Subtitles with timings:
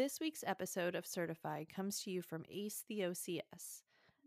[0.00, 3.82] This week's episode of Certified comes to you from ACE the OCS.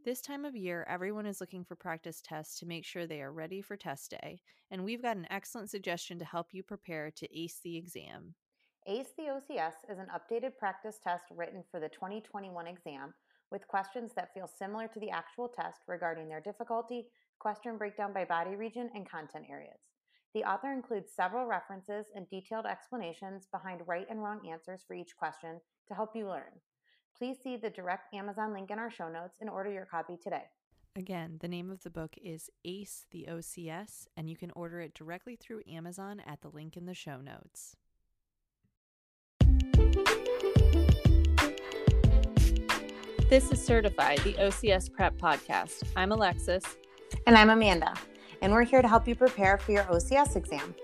[0.05, 3.33] This time of year, everyone is looking for practice tests to make sure they are
[3.33, 4.39] ready for test day,
[4.69, 8.35] and we've got an excellent suggestion to help you prepare to ace the exam.
[8.85, 13.11] ACE the OCS is an updated practice test written for the 2021 exam
[13.49, 17.07] with questions that feel similar to the actual test regarding their difficulty,
[17.39, 19.79] question breakdown by body region, and content areas.
[20.33, 25.15] The author includes several references and detailed explanations behind right and wrong answers for each
[25.15, 26.59] question to help you learn.
[27.15, 30.45] Please see the direct Amazon link in our show notes and order your copy today.
[30.95, 34.95] Again, the name of the book is Ace the OCS, and you can order it
[34.95, 37.75] directly through Amazon at the link in the show notes.
[43.29, 45.83] This is Certified, the OCS Prep Podcast.
[45.95, 46.63] I'm Alexis.
[47.27, 47.93] And I'm Amanda,
[48.43, 50.75] and we're here to help you prepare for your OCS exam.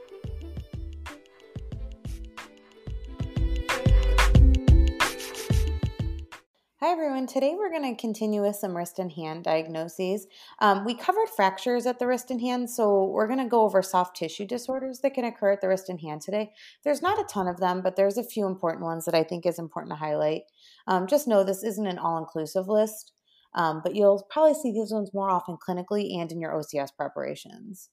[6.79, 7.27] Hi, everyone.
[7.27, 10.25] Today we're going to continue with some wrist and hand diagnoses.
[10.59, 13.81] Um, we covered fractures at the wrist and hand, so we're going to go over
[13.81, 16.53] soft tissue disorders that can occur at the wrist and hand today.
[16.85, 19.45] There's not a ton of them, but there's a few important ones that I think
[19.45, 20.43] is important to highlight.
[20.87, 23.11] Um, just know this isn't an all inclusive list,
[23.53, 27.89] um, but you'll probably see these ones more often clinically and in your OCS preparations.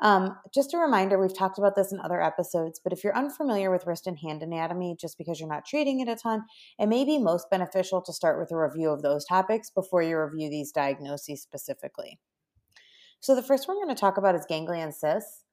[0.00, 3.70] Um, just a reminder, we've talked about this in other episodes, but if you're unfamiliar
[3.70, 6.44] with wrist and hand anatomy just because you're not treating it a ton,
[6.78, 10.18] it may be most beneficial to start with a review of those topics before you
[10.18, 12.18] review these diagnoses specifically.
[13.20, 15.44] So, the first one we're going to talk about is ganglion cysts.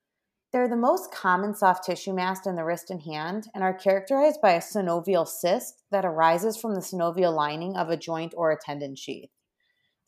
[0.54, 4.40] They're the most common soft tissue mass in the wrist and hand and are characterized
[4.42, 8.58] by a synovial cyst that arises from the synovial lining of a joint or a
[8.58, 9.30] tendon sheath.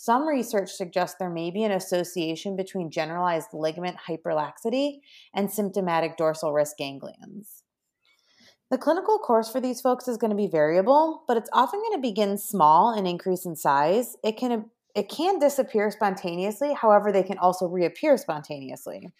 [0.02, 5.00] Some research suggests there may be an association between generalized ligament hyperlaxity
[5.33, 7.64] and symptomatic dorsal wrist ganglions.
[8.72, 12.02] The clinical course for these folks is going to be variable, but it's often going
[12.02, 14.16] to begin small and increase in size.
[14.23, 19.12] It can it can disappear spontaneously, however, they can also reappear spontaneously.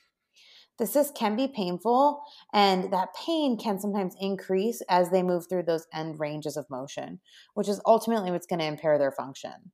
[0.78, 2.22] The cyst can be painful,
[2.54, 7.20] and that pain can sometimes increase as they move through those end ranges of motion,
[7.54, 9.72] which is ultimately what's going to impair their function.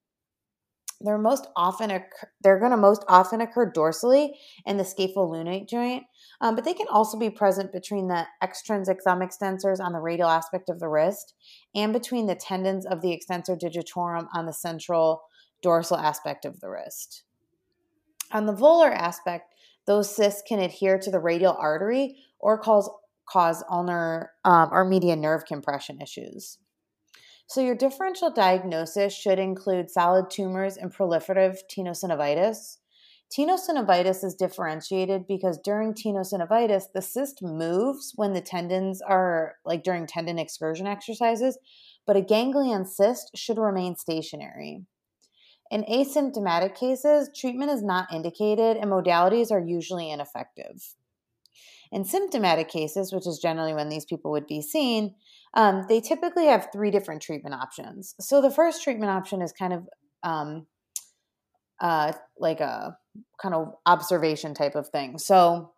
[1.02, 4.32] They're most often occur, they're going to most often occur dorsally
[4.66, 6.04] in the scapholunate joint,
[6.42, 10.30] um, but they can also be present between the extrinsic thumb extensors on the radial
[10.30, 11.34] aspect of the wrist
[11.74, 15.24] and between the tendons of the extensor digitorum on the central
[15.62, 17.24] dorsal aspect of the wrist.
[18.32, 19.54] On the volar aspect,
[19.86, 22.90] those cysts can adhere to the radial artery or cause
[23.28, 26.60] cause ulnar um, or median nerve compression issues.
[27.48, 32.78] So, your differential diagnosis should include solid tumors and proliferative tenosynovitis.
[33.36, 40.08] Tenosynovitis is differentiated because during tenosynovitis, the cyst moves when the tendons are like during
[40.08, 41.58] tendon excursion exercises,
[42.06, 44.84] but a ganglion cyst should remain stationary.
[45.72, 50.96] In asymptomatic cases, treatment is not indicated and modalities are usually ineffective.
[51.92, 55.16] In symptomatic cases, which is generally when these people would be seen,
[55.54, 58.16] um, they typically have three different treatment options.
[58.20, 59.88] So the first treatment option is kind of
[60.24, 60.68] um,
[61.80, 62.98] uh, like a
[63.42, 65.18] kind of observation type of thing.
[65.18, 65.74] So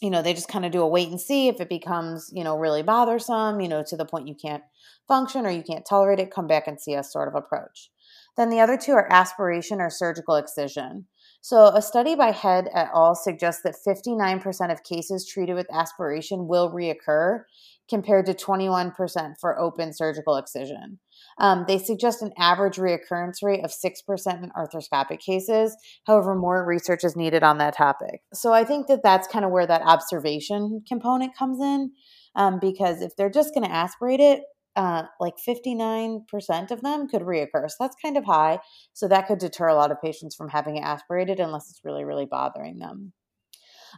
[0.00, 2.44] you know they just kind of do a wait and see if it becomes you
[2.44, 4.62] know really bothersome you know to the point you can't
[5.06, 7.90] function or you can't tolerate it come back and see us sort of approach
[8.36, 11.06] then the other two are aspiration or surgical excision
[11.40, 13.14] so, a study by Head et al.
[13.14, 17.44] suggests that 59% of cases treated with aspiration will reoccur,
[17.88, 20.98] compared to 21% for open surgical excision.
[21.38, 25.74] Um, they suggest an average reoccurrence rate of 6% in arthroscopic cases.
[26.06, 28.20] However, more research is needed on that topic.
[28.34, 31.92] So, I think that that's kind of where that observation component comes in,
[32.34, 34.42] um, because if they're just going to aspirate it,
[34.78, 37.68] uh, like 59% of them could reoccur.
[37.68, 38.60] So that's kind of high.
[38.92, 42.04] So that could deter a lot of patients from having it aspirated unless it's really,
[42.04, 43.12] really bothering them.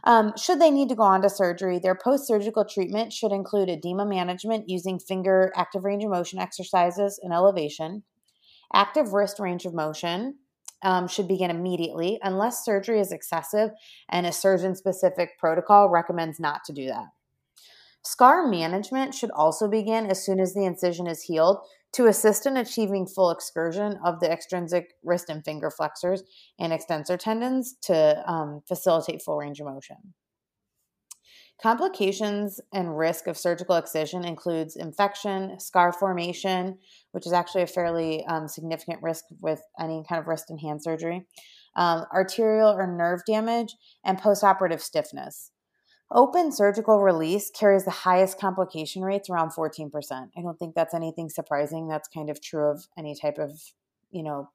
[0.05, 3.69] Um, should they need to go on to surgery, their post surgical treatment should include
[3.69, 8.01] edema management using finger active range of motion exercises and elevation.
[8.73, 10.39] Active wrist range of motion
[10.81, 13.69] um, should begin immediately unless surgery is excessive
[14.09, 17.05] and a surgeon specific protocol recommends not to do that.
[18.03, 21.59] Scar management should also begin as soon as the incision is healed
[21.93, 26.23] to assist in achieving full excursion of the extrinsic wrist and finger flexors
[26.59, 30.13] and extensor tendons to um, facilitate full range of motion.
[31.61, 36.79] Complications and risk of surgical excision includes infection, scar formation,
[37.11, 40.81] which is actually a fairly um, significant risk with any kind of wrist and hand
[40.81, 41.27] surgery,
[41.75, 45.51] um, arterial or nerve damage, and postoperative stiffness.
[46.13, 49.91] Open surgical release carries the highest complication rates around 14%.
[50.11, 51.87] I don't think that's anything surprising.
[51.87, 53.51] That's kind of true of any type of,
[54.11, 54.49] you know,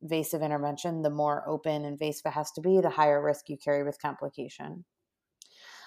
[0.00, 1.02] invasive intervention.
[1.02, 4.00] The more open and invasive it has to be, the higher risk you carry with
[4.00, 4.86] complication.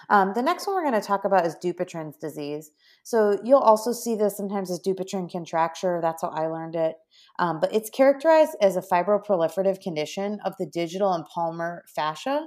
[0.08, 2.70] Um, the next one we're going to talk about is Dupuytren's disease.
[3.02, 5.98] So you'll also see this sometimes as Dupuytren contracture.
[6.00, 6.94] That's how I learned it.
[7.40, 12.46] Um, but it's characterized as a fibroproliferative condition of the digital and palmar fascia.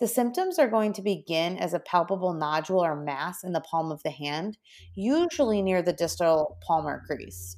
[0.00, 3.90] The symptoms are going to begin as a palpable nodule or mass in the palm
[3.90, 4.56] of the hand,
[4.94, 7.56] usually near the distal palmar crease.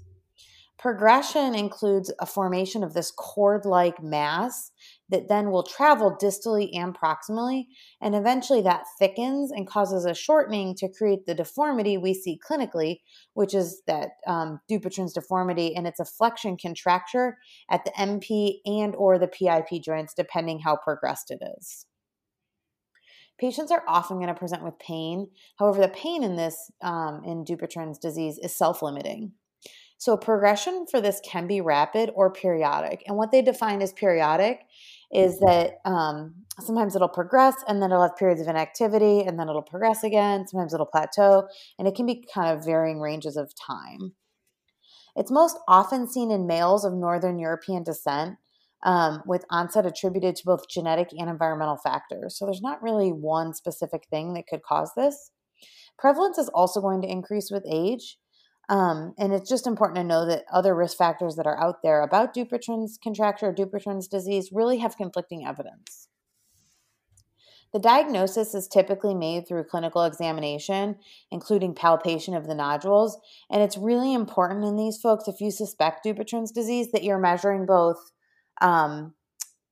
[0.78, 4.72] Progression includes a formation of this cord like mass
[5.10, 7.66] that then will travel distally and proximally,
[8.00, 13.00] and eventually that thickens and causes a shortening to create the deformity we see clinically,
[13.34, 17.36] which is that um, Dupuytren's deformity, and it's a flexion contracture
[17.70, 21.84] at the MP and or the PIP joints, depending how progressed it is.
[23.40, 25.28] Patients are often going to present with pain.
[25.58, 29.32] However, the pain in this, um, in Dupuytren's disease, is self limiting.
[29.96, 33.02] So, progression for this can be rapid or periodic.
[33.06, 34.60] And what they define as periodic
[35.10, 39.48] is that um, sometimes it'll progress and then it'll have periods of inactivity and then
[39.48, 40.46] it'll progress again.
[40.46, 41.48] Sometimes it'll plateau,
[41.78, 44.12] and it can be kind of varying ranges of time.
[45.16, 48.36] It's most often seen in males of Northern European descent
[48.82, 52.38] um, with onset attributed to both genetic and environmental factors.
[52.38, 55.30] So there's not really one specific thing that could cause this.
[55.98, 58.18] Prevalence is also going to increase with age.
[58.70, 62.02] Um, and it's just important to know that other risk factors that are out there
[62.02, 66.08] about Dupuytren's contracture or Dupuytren's disease really have conflicting evidence.
[67.72, 70.96] The diagnosis is typically made through clinical examination,
[71.30, 73.18] including palpation of the nodules.
[73.50, 77.66] And it's really important in these folks, if you suspect Dupuytren's disease, that you're measuring
[77.66, 78.10] both
[78.60, 79.14] um,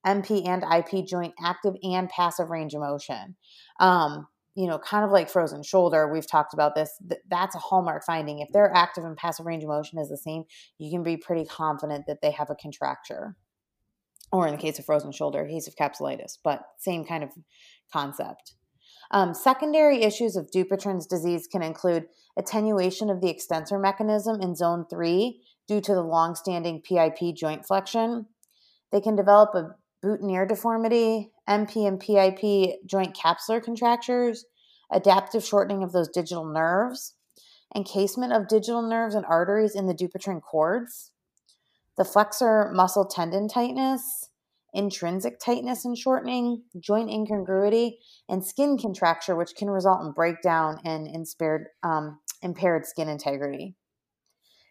[0.07, 3.37] MP and IP joint active and passive range of motion.
[3.81, 6.91] Um, you know, kind of like frozen shoulder, we've talked about this.
[7.31, 8.41] that's a hallmark finding.
[8.41, 10.45] If their active and passive range of motion is the same,
[10.79, 13.37] you can be pretty confident that they have a contracture.
[14.33, 17.31] Or in the case of frozen shoulder, adhesive capsulitis, but same kind of
[17.93, 18.55] concept.
[19.11, 22.07] Um, secondary issues of Dupuytren's disease can include
[22.37, 28.27] attenuation of the extensor mechanism in zone three due to the long-standing PIP joint flexion,
[28.93, 34.45] they can develop a boutonniere deformity, MP and PIP joint capsular contractures,
[34.93, 37.15] adaptive shortening of those digital nerves,
[37.75, 41.11] encasement of digital nerves and arteries in the Dupuytren cords,
[41.97, 44.31] the flexor muscle tendon tightness,
[44.73, 47.99] intrinsic tightness and shortening, joint incongruity,
[48.29, 53.75] and skin contracture, which can result in breakdown and impaired, um, impaired skin integrity.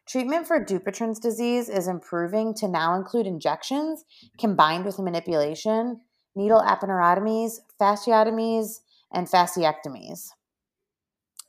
[0.08, 4.06] Treatment for Dupuytren's disease is improving to now include injections
[4.40, 6.00] combined with manipulation,
[6.36, 8.80] needle aponeurotomies, fasciotomies,
[9.12, 10.30] and fasciectomies.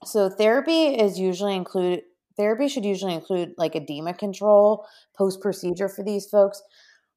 [0.05, 2.03] So therapy is usually include
[2.37, 6.63] therapy should usually include like edema control post procedure for these folks,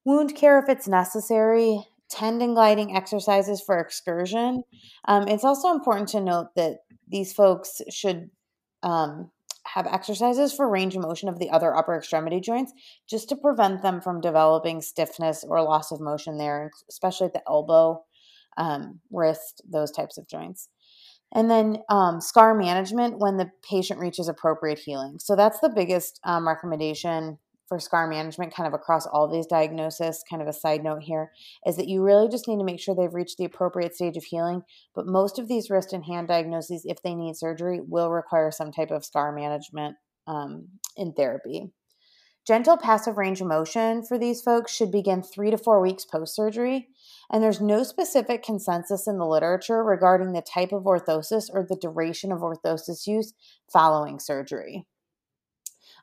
[0.04, 1.80] wound care if it's necessary,
[2.10, 4.64] tendon gliding exercises for excursion.
[5.08, 8.32] Um, it's also important to note that these folks should
[8.84, 9.32] um,
[9.74, 12.74] have exercises for range of motion of the other upper extremity joints
[13.10, 17.44] just to prevent them from developing stiffness or loss of motion there, especially at the
[17.48, 18.04] elbow,
[18.58, 20.70] um, wrist, those types of joints.
[21.34, 25.18] And then um, scar management when the patient reaches appropriate healing.
[25.20, 27.38] So that's the biggest um, recommendation
[27.72, 31.32] for scar management kind of across all these diagnoses kind of a side note here
[31.66, 34.26] is that you really just need to make sure they've reached the appropriate stage of
[34.26, 34.62] healing.
[34.94, 38.74] But most of these wrist and hand diagnoses if they need surgery will require some
[38.74, 39.96] type of scar management
[40.28, 41.72] um, in therapy.
[42.46, 46.36] Gentle passive range of motion for these folks should begin three to four weeks post
[46.36, 46.90] surgery
[47.32, 51.78] and there's no specific consensus in the literature regarding the type of orthosis or the
[51.78, 53.34] duration of orthosis use
[53.72, 54.86] following surgery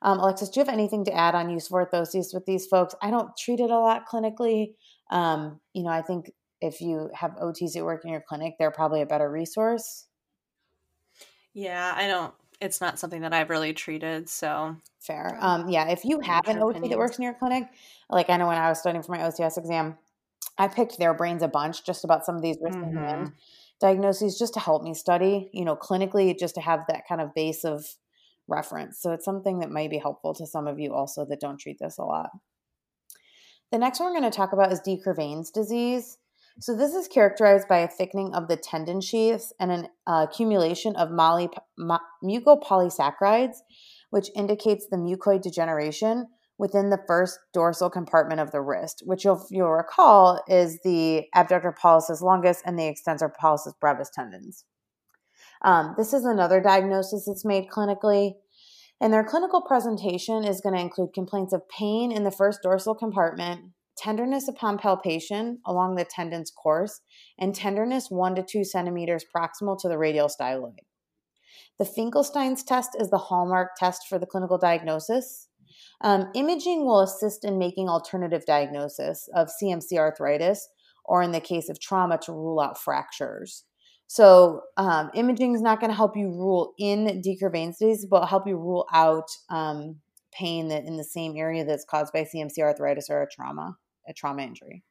[0.03, 2.95] um, Alexis, do you have anything to add on use of orthosis with these folks?
[3.03, 4.75] I don't treat it a lot clinically.
[5.11, 6.31] Um, you know, I think
[6.61, 10.07] if you have OTs that work in your clinic, they're probably a better resource.
[11.55, 12.35] Yeah, I don't.
[12.61, 14.29] It's not something that I've really treated.
[14.29, 15.37] So fair.
[15.41, 17.69] Um, yeah, if you have an OT that works in your clinic,
[18.11, 19.97] like I know when I was studying for my OCS exam,
[20.57, 22.99] I picked their brains a bunch just about some of these wrist mm-hmm.
[22.99, 23.33] and
[23.81, 25.51] diagnoses just to help me study.
[25.53, 27.87] You know, clinically, just to have that kind of base of
[28.49, 29.01] reference.
[29.01, 31.79] So it's something that might be helpful to some of you also that don't treat
[31.81, 32.31] this a lot.
[33.71, 36.19] The next one we're going to talk about is de Quervain's disease.
[36.61, 40.97] So this is characterized by a thickening of the tendon sheaths and an uh, accumulation
[40.97, 43.59] of moly, mu- mucopolysaccharides,
[44.11, 46.27] which indicates the mucoid degeneration
[46.59, 51.73] within the first dorsal compartment of the wrist, which you'll, you'll recall is the abductor
[51.81, 54.65] pollicis longus and the extensor pollicis brevis tendons.
[55.63, 58.35] Um, this is another diagnosis that's made clinically.
[59.01, 62.95] And their clinical presentation is going to include complaints of pain in the first dorsal
[62.95, 63.61] compartment,
[63.97, 67.01] tenderness upon palpation along the tendon's course,
[67.39, 70.79] and tenderness one to two centimeters proximal to the radial styloid.
[71.79, 75.49] The Finkelstein's test is the hallmark test for the clinical diagnosis.
[76.01, 80.69] Um, imaging will assist in making alternative diagnosis of CMC arthritis,
[81.05, 83.65] or in the case of trauma, to rule out fractures.
[84.11, 88.27] So, um, imaging is not going to help you rule in de Quervain disease, but
[88.27, 89.97] help you rule out um,
[90.33, 93.77] pain that in the same area that's caused by CMC arthritis or a trauma,
[94.09, 94.83] a trauma injury.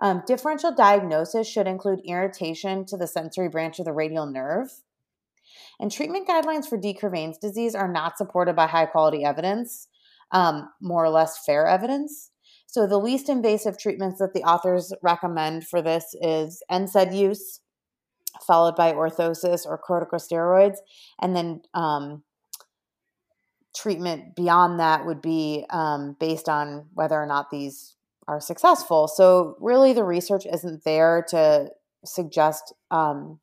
[0.00, 4.68] Um, differential diagnosis should include irritation to the sensory branch of the radial nerve.
[5.80, 9.88] And treatment guidelines for de Quervain disease are not supported by high quality evidence,
[10.30, 12.30] um, more or less fair evidence.
[12.66, 17.60] So, the least invasive treatments that the authors recommend for this is NSAID use,
[18.46, 20.76] followed by orthosis or corticosteroids.
[21.20, 22.22] And then um,
[23.76, 29.08] treatment beyond that would be um, based on whether or not these are successful.
[29.08, 31.70] So, really, the research isn't there to
[32.04, 33.40] suggest um,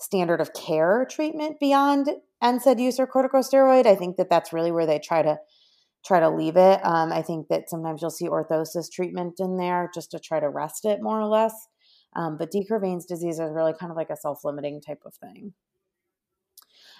[0.00, 2.08] standard of care treatment beyond
[2.42, 3.86] NSAID use or corticosteroid.
[3.86, 5.38] I think that that's really where they try to
[6.06, 6.80] try to leave it.
[6.82, 10.48] Um, I think that sometimes you'll see orthosis treatment in there just to try to
[10.48, 11.52] rest it more or less.
[12.14, 15.14] Um, but De Quervain's disease is really kind of like a self limiting type of
[15.14, 15.52] thing.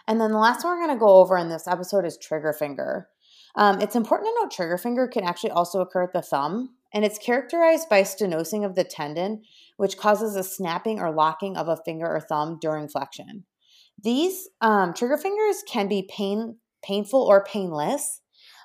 [0.06, 2.52] And then the last one we're going to go over in this episode is trigger
[2.52, 3.08] finger.
[3.56, 7.04] Um, it's important to note trigger finger can actually also occur at the thumb, and
[7.04, 9.42] it's characterized by stenosing of the tendon,
[9.76, 13.44] which causes a snapping or locking of a finger or thumb during flexion.
[14.02, 18.22] These um, trigger fingers can be pain, painful or painless,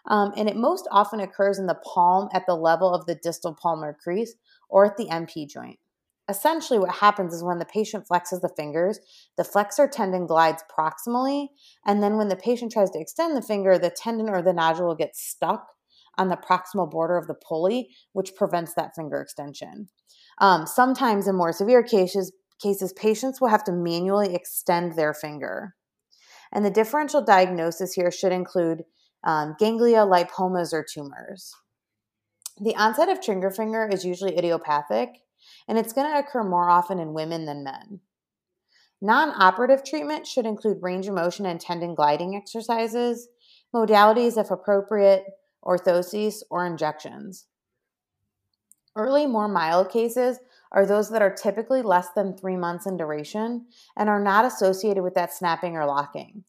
[0.07, 3.57] um, and it most often occurs in the palm at the level of the distal
[3.59, 4.35] palmar crease
[4.69, 5.79] or at the MP joint.
[6.27, 8.99] Essentially, what happens is when the patient flexes the fingers,
[9.37, 11.49] the flexor tendon glides proximally,
[11.85, 14.95] and then when the patient tries to extend the finger, the tendon or the nodule
[14.95, 15.67] gets stuck
[16.17, 19.87] on the proximal border of the pulley, which prevents that finger extension.
[20.39, 25.75] Um, sometimes, in more severe cases, cases, patients will have to manually extend their finger.
[26.51, 28.83] And the differential diagnosis here should include
[29.23, 31.51] um, ganglia, lipomas, or tumors.
[32.61, 35.09] The onset of trigger finger is usually idiopathic,
[35.67, 37.99] and it's going to occur more often in women than men.
[39.01, 43.27] Non operative treatment should include range of motion and tendon gliding exercises,
[43.73, 45.25] modalities, if appropriate,
[45.63, 47.45] orthoses, or injections.
[48.95, 50.39] Early, more mild cases
[50.71, 53.65] are those that are typically less than three months in duration
[53.97, 56.43] and are not associated with that snapping or locking.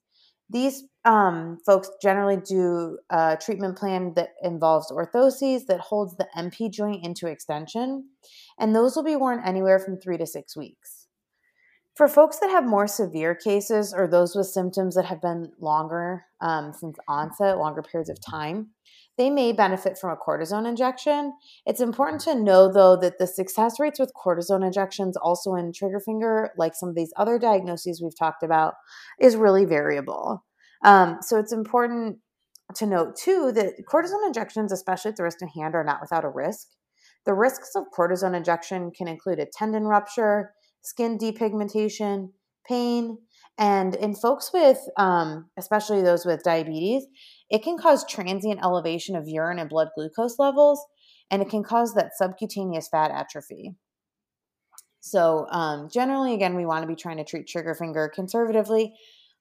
[0.49, 6.71] These um, folks generally do a treatment plan that involves orthoses that holds the MP
[6.71, 8.09] joint into extension,
[8.59, 11.07] and those will be worn anywhere from three to six weeks.
[11.97, 16.27] For folks that have more severe cases or those with symptoms that have been longer
[16.43, 18.69] um, since onset, longer periods of time,
[19.17, 21.33] they may benefit from a cortisone injection.
[21.65, 26.01] It's important to know, though, that the success rates with cortisone injections, also in trigger
[26.01, 28.75] finger, like some of these other diagnoses we've talked about,
[29.19, 30.45] is really variable.
[30.85, 32.19] Um, so it's important
[32.75, 36.27] to note, too, that cortisone injections, especially at the wrist and hand, are not without
[36.27, 36.69] a risk.
[37.27, 40.53] The risks of cortisone injection can include a tendon rupture,
[40.83, 42.31] skin depigmentation,
[42.67, 43.19] pain,
[43.59, 47.07] and in folks with, um, especially those with diabetes,
[47.51, 50.85] it can cause transient elevation of urine and blood glucose levels,
[51.31, 53.75] and it can cause that subcutaneous fat atrophy.
[55.01, 58.93] So, um, generally, again, we want to be trying to treat trigger finger conservatively.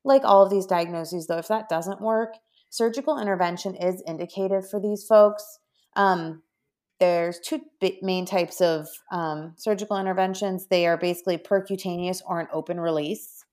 [0.03, 2.35] Like all of these diagnoses, though, if that doesn't work,
[2.69, 5.43] surgical intervention is indicated for these folks.
[5.95, 6.43] Um,
[6.99, 7.61] there's two
[8.01, 10.67] main types of um, surgical interventions.
[10.67, 13.43] They are basically percutaneous or an open release.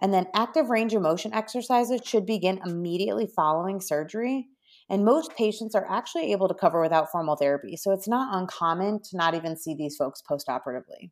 [0.00, 4.46] And then active range of motion exercises should begin immediately following surgery.
[4.88, 7.76] And most patients are actually able to cover without formal therapy.
[7.76, 11.10] So it's not uncommon to not even see these folks postoperatively.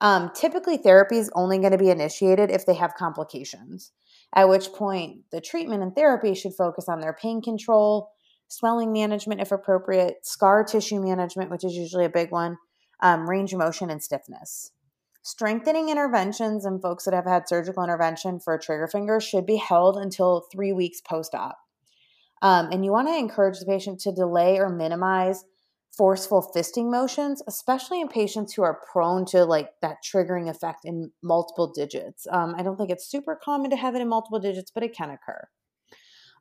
[0.00, 3.92] Um, typically, therapy is only going to be initiated if they have complications,
[4.34, 8.10] at which point the treatment and therapy should focus on their pain control,
[8.52, 12.58] swelling management if appropriate, scar tissue management, which is usually a big one,
[13.00, 14.72] um, range of motion, and stiffness.
[15.22, 19.56] Strengthening interventions in folks that have had surgical intervention for a trigger finger should be
[19.56, 21.56] held until three weeks post op.
[22.42, 25.44] Um, and you want to encourage the patient to delay or minimize
[25.96, 31.10] forceful fisting motions, especially in patients who are prone to like that triggering effect in
[31.22, 32.26] multiple digits.
[32.30, 34.94] Um, I don't think it's super common to have it in multiple digits, but it
[34.94, 35.48] can occur.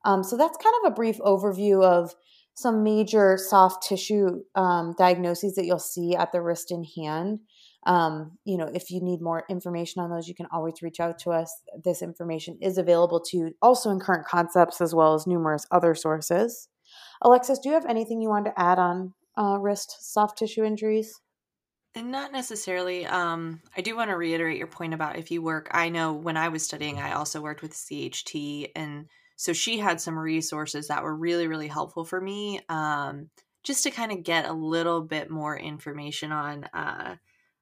[0.06, 2.14] Um, so that's kind of a brief overview of
[2.54, 7.40] some major soft tissue um, diagnoses that you'll see at the wrist and hand.
[7.88, 11.18] Um, you know, if you need more information on those, you can always reach out
[11.20, 11.52] to us.
[11.84, 15.96] This information is available to you also in current concepts as well as numerous other
[15.96, 16.68] sources.
[17.22, 21.20] Alexis, do you have anything you want to add on uh, wrist soft tissue injuries?
[21.96, 23.06] Not necessarily.
[23.06, 25.68] Um, I do want to reiterate your point about if you work.
[25.72, 29.08] I know when I was studying, I also worked with CHT, and
[29.42, 33.32] so she had some resources that were really, really helpful for me, um,
[33.64, 37.16] just to kind of get a little bit more information on uh,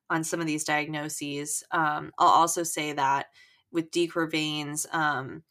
[0.09, 1.63] on some of these diagnoses.
[1.71, 3.27] Um, I'll also say that
[3.71, 5.43] with de veins, um,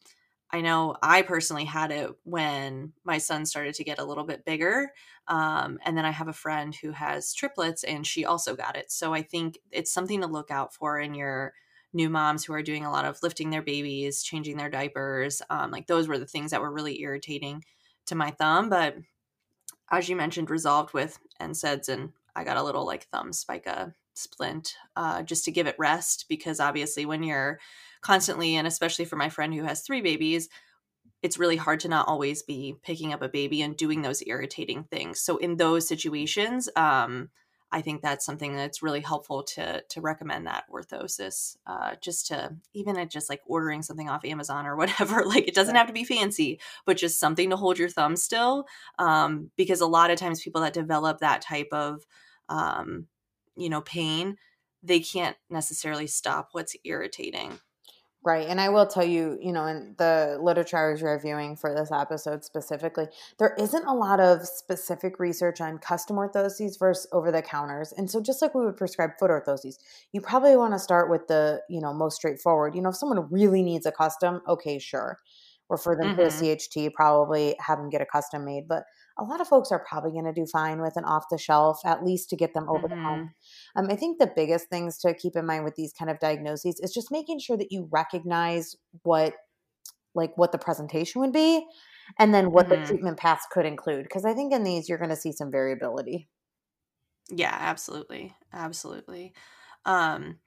[0.51, 4.45] I know I personally had it when my son started to get a little bit
[4.45, 4.93] bigger.
[5.29, 8.93] Um, and then I have a friend who has triplets and she also got it.
[8.93, 11.55] So I think it's something to look out for in your
[11.93, 15.43] new moms who are doing a lot of lifting their babies, changing their diapers.
[15.51, 17.65] Um, like those were the things that were really irritating
[18.07, 18.69] to my thumb.
[18.69, 18.97] But
[19.91, 24.75] as you mentioned, resolved with NSAIDs and I got a little like thumb spica splint
[24.97, 27.59] uh, just to give it rest because obviously when you're
[28.01, 30.49] constantly and especially for my friend who has three babies
[31.23, 34.85] it's really hard to not always be picking up a baby and doing those irritating
[34.85, 37.31] things so in those situations um,
[37.73, 42.55] i think that's something that's really helpful to to recommend that orthosis uh, just to
[42.75, 45.93] even at just like ordering something off amazon or whatever like it doesn't have to
[45.93, 48.67] be fancy but just something to hold your thumb still
[48.99, 52.05] um, because a lot of times people that develop that type of
[52.49, 53.07] um,
[53.57, 54.37] you know pain
[54.83, 57.59] they can't necessarily stop what's irritating
[58.25, 58.49] Right.
[58.49, 61.93] And I will tell you, you know, in the literature I was reviewing for this
[61.93, 63.07] episode specifically,
[63.39, 67.93] there isn't a lot of specific research on custom orthoses versus over the counters.
[67.97, 69.77] And so just like we would prescribe foot orthoses,
[70.13, 72.75] you probably want to start with the, you know, most straightforward.
[72.75, 75.19] You know, if someone really needs a custom, okay, sure.
[75.71, 76.21] Refer them mm-hmm.
[76.21, 78.67] to a CHT, probably have them get a custom made.
[78.67, 78.83] But
[79.19, 81.81] a lot of folks are probably going to do fine with an off the shelf,
[81.85, 82.97] at least to get them over mm-hmm.
[82.97, 83.31] the hump.
[83.77, 86.79] Um, I think the biggest things to keep in mind with these kind of diagnoses
[86.81, 89.35] is just making sure that you recognize what,
[90.15, 91.67] like, what the presentation would be,
[92.19, 92.81] and then what mm-hmm.
[92.81, 94.05] the treatment paths could include.
[94.05, 96.29] Because I think in these you're going to see some variability.
[97.29, 99.35] Yeah, absolutely, absolutely.
[99.85, 100.39] Um,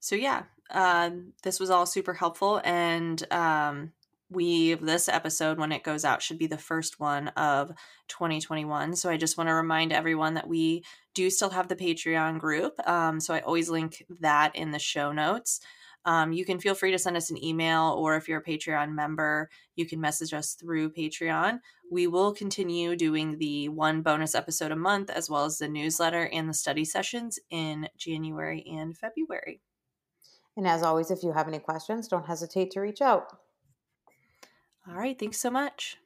[0.00, 1.10] so yeah, uh,
[1.42, 3.92] this was all super helpful, and um,
[4.30, 7.70] we this episode when it goes out should be the first one of
[8.08, 10.82] 2021 so i just want to remind everyone that we
[11.14, 15.12] do still have the patreon group um, so i always link that in the show
[15.12, 15.60] notes.
[16.04, 18.94] Um, you can feel free to send us an email or if you're a patreon
[18.94, 21.58] member you can message us through patreon.
[21.90, 26.28] We will continue doing the one bonus episode a month as well as the newsletter
[26.32, 29.60] and the study sessions in january and february.
[30.56, 33.24] And as always if you have any questions don't hesitate to reach out
[34.88, 35.18] all right.
[35.18, 35.98] Thanks so much.